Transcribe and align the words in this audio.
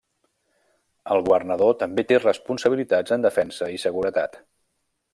El 1.15 1.21
Governador 1.27 1.77
també 1.83 2.07
té 2.13 2.19
responsabilitats 2.23 3.17
en 3.19 3.31
defensa 3.31 3.73
i 3.79 3.83
seguretat. 3.89 4.43